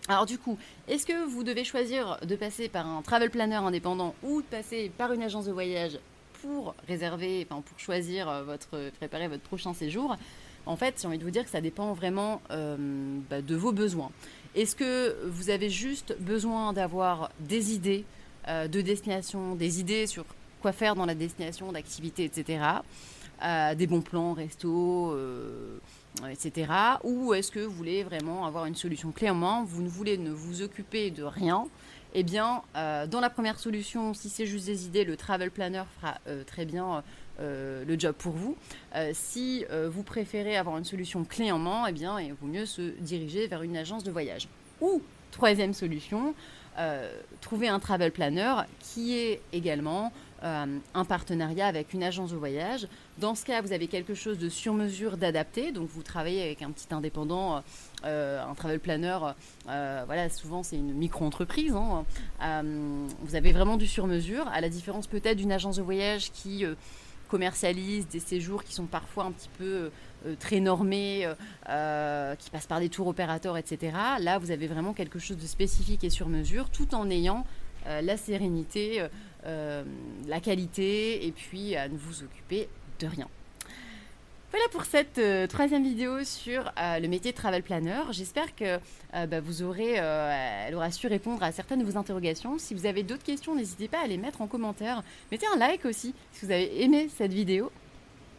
Alors 0.08 0.26
du 0.26 0.38
coup, 0.38 0.56
est-ce 0.87 1.04
que 1.04 1.26
vous 1.26 1.42
devez 1.42 1.64
choisir 1.64 2.18
de 2.23 2.37
passer 2.37 2.68
par 2.68 2.87
un 2.87 3.02
travel 3.02 3.28
planner 3.30 3.56
indépendant 3.56 4.14
ou 4.23 4.40
de 4.40 4.46
passer 4.46 4.90
par 4.96 5.12
une 5.12 5.23
agence 5.23 5.46
de 5.46 5.52
voyage 5.52 5.99
pour 6.42 6.75
réserver, 6.87 7.46
enfin 7.49 7.61
pour 7.62 7.78
choisir 7.78 8.28
euh, 8.28 8.44
votre, 8.44 8.90
préparer 8.99 9.26
votre 9.26 9.42
prochain 9.42 9.75
séjour, 9.75 10.16
en 10.64 10.76
fait, 10.76 10.99
j'ai 11.00 11.08
envie 11.08 11.18
de 11.18 11.25
vous 11.25 11.30
dire 11.30 11.44
que 11.44 11.50
ça 11.50 11.61
dépend 11.61 11.92
vraiment 11.92 12.40
euh, 12.50 12.76
bah, 13.28 13.42
de 13.42 13.56
vos 13.56 13.73
besoins. 13.73 14.11
Est-ce 14.54 14.76
que 14.76 15.16
vous 15.26 15.50
avez 15.50 15.70
juste 15.70 16.16
besoin 16.20 16.73
d'avoir 16.73 17.30
des 17.40 17.75
idées 17.75 18.04
euh, 18.49 18.68
de 18.68 18.80
destination, 18.80 19.56
des 19.56 19.80
idées 19.80 20.06
sur 20.06 20.25
quoi 20.62 20.73
faire 20.73 20.94
dans 20.94 21.06
la 21.06 21.14
destination, 21.14 21.73
d'activités, 21.73 22.25
etc. 22.25 22.61
des 23.76 23.87
bons 23.87 24.00
plans, 24.00 24.32
resto, 24.32 25.14
etc. 26.30 26.73
Ou 27.04 27.35
est-ce 27.35 27.50
que 27.50 27.61
vous 27.61 27.73
voulez 27.73 28.02
vraiment 28.02 28.46
avoir 28.46 28.66
une 28.66 28.75
solution 28.75 29.12
clé 29.12 29.30
en 29.30 29.35
main 29.35 29.64
Vous 29.66 29.82
ne 29.82 29.88
voulez 29.88 30.18
ne 30.18 30.30
vous 30.30 30.62
occuper 30.62 31.11
de 31.11 31.23
rien 31.23 31.66
eh 32.18 32.23
bien, 32.23 32.62
euh, 32.76 33.06
dans 33.06 33.20
la 33.20 33.28
première 33.28 33.58
solution, 33.58 34.14
si 34.14 34.30
c'est 34.30 34.46
juste 34.46 34.64
des 34.64 34.87
idées, 34.87 35.04
le 35.04 35.18
travel 35.18 35.50
planner 35.50 35.82
fera 36.00 36.16
euh, 36.28 36.44
très 36.44 36.64
bien 36.64 37.04
euh, 37.40 37.85
le 37.85 37.99
job 37.99 38.14
pour 38.16 38.32
vous. 38.32 38.56
si 39.12 39.66
vous 39.90 40.02
préférez 40.02 40.56
avoir 40.56 40.78
une 40.78 40.87
solution 40.87 41.25
clé 41.25 41.52
en 41.52 41.58
main, 41.58 41.85
eh 41.87 41.92
bien, 41.92 42.18
il 42.18 42.32
vaut 42.32 42.46
mieux 42.46 42.64
se 42.64 42.99
diriger 43.00 43.46
vers 43.49 43.62
une 43.62 43.76
agence 43.76 44.02
de 44.02 44.11
voyage. 44.11 44.49
Ou, 44.80 45.02
troisième 45.30 45.75
solution, 45.75 46.35
trouver 47.42 47.68
un 47.68 47.80
travel 47.80 48.11
planner 48.12 48.54
qui 48.80 49.14
est 49.18 49.42
également 49.52 50.11
un 50.43 51.05
partenariat 51.05 51.66
avec 51.66 51.93
une 51.95 52.02
agence 52.02 52.31
de 52.31 52.37
voyage. 52.37 52.87
Dans 53.19 53.35
ce 53.35 53.45
cas, 53.45 53.62
vous 53.62 53.73
avez 53.73 53.87
quelque 53.87 54.14
chose 54.14 54.38
de 54.38 54.49
sur 54.49 54.75
mesure 54.75 55.16
d'adapté. 55.16 55.73
Donc, 55.73 55.88
vous 55.88 56.02
travaillez 56.02 56.43
avec 56.43 56.62
un 56.62 56.71
petit 56.71 56.93
indépendant 56.93 57.62
euh, 58.05 58.43
un 58.43 58.55
travel 58.55 58.78
planner, 58.78 59.19
euh, 59.69 60.02
voilà, 60.07 60.28
souvent 60.28 60.62
c'est 60.62 60.76
une 60.76 60.93
micro-entreprise. 60.93 61.75
Hein. 61.75 62.05
Euh, 62.43 63.07
vous 63.21 63.35
avez 63.35 63.52
vraiment 63.52 63.76
du 63.76 63.87
sur-mesure, 63.87 64.47
à 64.49 64.61
la 64.61 64.69
différence 64.69 65.07
peut-être 65.07 65.38
d'une 65.38 65.50
agence 65.50 65.76
de 65.76 65.83
voyage 65.83 66.31
qui 66.31 66.64
commercialise 67.28 68.07
des 68.07 68.21
séjours 68.21 68.62
qui 68.62 68.73
sont 68.73 68.87
parfois 68.87 69.25
un 69.25 69.33
petit 69.33 69.49
peu 69.59 69.90
très 70.38 70.61
normés, 70.61 71.28
qui 71.64 72.50
passent 72.50 72.66
par 72.69 72.81
des 72.81 72.88
tours 72.88 73.09
opérateurs, 73.09 73.57
etc. 73.57 73.93
Là, 74.21 74.38
vous 74.38 74.52
avez 74.52 74.69
vraiment 74.69 74.93
quelque 74.93 75.19
chose 75.19 75.37
de 75.37 75.47
spécifique 75.47 76.05
et 76.05 76.11
sur 76.11 76.28
mesure, 76.28 76.71
tout 76.71 76.95
en 76.95 77.11
ayant 77.11 77.45
la 77.87 78.16
sérénité, 78.16 79.05
la 79.47 80.41
qualité, 80.41 81.26
et 81.26 81.33
puis 81.33 81.76
à 81.76 81.88
ne 81.88 81.97
vous 81.97 82.23
occuper 82.23 82.69
de 82.99 83.07
rien. 83.07 83.29
Voilà 84.57 84.71
pour 84.71 84.85
cette 84.85 85.19
euh, 85.19 85.47
troisième 85.47 85.83
vidéo 85.83 86.25
sur 86.25 86.73
euh, 86.81 86.99
le 86.99 87.09
métier 87.09 87.33
de 87.33 87.37
travel 87.37 87.62
planner. 87.62 88.00
J'espère 88.12 88.55
que 88.55 88.79
euh, 89.15 89.26
bah, 89.26 89.41
vous 89.41 89.62
aurez, 89.62 89.95
elle 89.95 90.75
aura 90.75 90.91
su 90.91 91.09
répondre 91.09 91.43
à 91.43 91.53
certaines 91.53 91.81
de 91.81 91.85
vos 91.85 91.99
interrogations. 91.99 92.57
Si 92.59 92.73
vous 92.73 92.87
avez 92.87 93.03
d'autres 93.03 93.23
questions, 93.23 93.55
n'hésitez 93.55 93.87
pas 93.87 93.99
à 94.03 94.07
les 94.07 94.17
mettre 94.17 94.41
en 94.41 94.47
commentaire. 94.47 95.03
Mettez 95.31 95.47
un 95.53 95.59
like 95.59 95.85
aussi 95.85 96.15
si 96.33 96.47
vous 96.47 96.53
avez 96.53 96.83
aimé 96.83 97.11
cette 97.15 97.33
vidéo. 97.33 97.71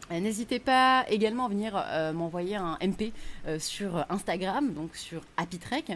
N'hésitez 0.09 0.59
pas 0.59 1.05
également 1.09 1.45
à 1.45 1.49
venir 1.49 1.85
m'envoyer 2.13 2.55
un 2.55 2.77
MP 2.81 3.11
sur 3.59 4.05
Instagram, 4.09 4.73
donc 4.73 4.95
sur 4.95 5.21
HappyTrek. 5.35 5.91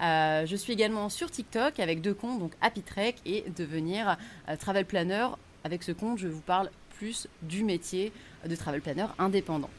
je 0.00 0.56
suis 0.56 0.72
également 0.72 1.08
sur 1.08 1.30
TikTok 1.30 1.80
avec 1.80 2.02
deux 2.02 2.14
comptes, 2.14 2.40
donc 2.40 2.52
HappyTrek 2.60 3.16
et 3.24 3.44
devenir 3.56 4.18
travel 4.58 4.84
planner. 4.84 5.28
Avec 5.64 5.82
ce 5.82 5.92
compte, 5.92 6.18
je 6.18 6.28
vous 6.28 6.42
parle 6.42 6.70
plus 6.98 7.26
du 7.42 7.64
métier 7.64 8.12
de 8.46 8.54
travel 8.54 8.82
planner 8.82 9.06
indépendant. 9.18 9.70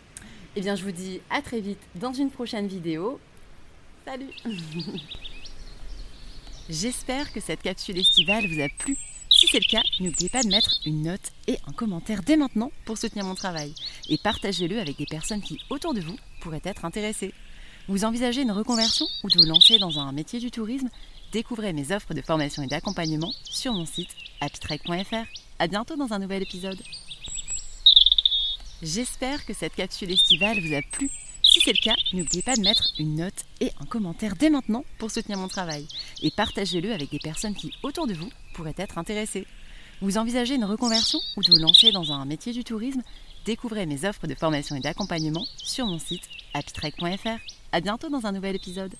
Eh 0.55 0.61
bien, 0.61 0.75
je 0.75 0.83
vous 0.83 0.91
dis 0.91 1.21
à 1.29 1.41
très 1.41 1.59
vite 1.59 1.81
dans 1.95 2.13
une 2.13 2.31
prochaine 2.31 2.67
vidéo. 2.67 3.19
Salut 4.05 4.29
J'espère 6.69 7.31
que 7.33 7.39
cette 7.41 7.61
capsule 7.61 7.97
estivale 7.97 8.47
vous 8.47 8.61
a 8.61 8.69
plu. 8.69 8.97
Si 9.35 9.47
c'est 9.47 9.59
le 9.59 9.69
cas, 9.69 9.83
n'oubliez 9.99 10.29
pas 10.29 10.43
de 10.43 10.47
mettre 10.47 10.79
une 10.85 11.03
note 11.03 11.33
et 11.47 11.57
un 11.67 11.73
commentaire 11.73 12.23
dès 12.23 12.37
maintenant 12.37 12.71
pour 12.85 12.97
soutenir 12.97 13.25
mon 13.25 13.35
travail. 13.35 13.75
Et 14.07 14.17
partagez-le 14.17 14.79
avec 14.79 14.97
des 14.97 15.05
personnes 15.05 15.41
qui, 15.41 15.59
autour 15.69 15.93
de 15.93 15.99
vous, 15.99 16.15
pourraient 16.39 16.61
être 16.63 16.85
intéressées. 16.85 17.33
Vous 17.89 18.05
envisagez 18.05 18.43
une 18.43 18.53
reconversion 18.53 19.05
ou 19.23 19.29
de 19.29 19.37
vous 19.37 19.45
lancer 19.45 19.77
dans 19.77 19.99
un 19.99 20.13
métier 20.13 20.39
du 20.39 20.51
tourisme? 20.51 20.89
Découvrez 21.33 21.73
mes 21.73 21.91
offres 21.91 22.13
de 22.13 22.21
formation 22.21 22.63
et 22.63 22.67
d'accompagnement 22.67 23.33
sur 23.43 23.73
mon 23.73 23.85
site 23.85 24.15
happytrek.fr. 24.39 25.27
À 25.59 25.67
bientôt 25.67 25.97
dans 25.97 26.13
un 26.13 26.19
nouvel 26.19 26.43
épisode. 26.43 26.81
J'espère 28.81 29.45
que 29.45 29.53
cette 29.53 29.75
capsule 29.75 30.11
estivale 30.11 30.61
vous 30.61 30.73
a 30.73 30.81
plu. 30.81 31.11
Si 31.43 31.59
c'est 31.59 31.73
le 31.73 31.83
cas, 31.83 31.95
n'oubliez 32.13 32.41
pas 32.41 32.55
de 32.55 32.61
mettre 32.61 32.87
une 32.97 33.15
note 33.15 33.45
et 33.59 33.71
un 33.81 33.85
commentaire 33.85 34.35
dès 34.37 34.49
maintenant 34.49 34.85
pour 34.97 35.11
soutenir 35.11 35.37
mon 35.37 35.47
travail. 35.49 35.87
Et 36.21 36.31
partagez-le 36.31 36.93
avec 36.93 37.11
des 37.11 37.19
personnes 37.19 37.55
qui, 37.55 37.71
autour 37.83 38.07
de 38.07 38.13
vous, 38.13 38.29
pourraient 38.53 38.75
être 38.77 38.97
intéressées. 38.97 39.45
Vous 40.01 40.17
envisagez 40.17 40.55
une 40.55 40.65
reconversion 40.65 41.19
ou 41.37 41.41
de 41.41 41.51
vous 41.51 41.59
lancer 41.59 41.91
dans 41.91 42.11
un 42.11 42.25
métier 42.25 42.53
du 42.53 42.63
tourisme? 42.63 43.01
Découvrez 43.45 43.85
mes 43.85 44.05
offres 44.05 44.27
de 44.27 44.35
formation 44.35 44.75
et 44.75 44.81
d'accompagnement 44.81 45.45
sur 45.57 45.85
mon 45.85 45.99
site 45.99 46.23
happytrek.fr. 46.53 47.39
À 47.71 47.81
bientôt 47.81 48.09
dans 48.09 48.25
un 48.25 48.31
nouvel 48.31 48.55
épisode. 48.55 48.95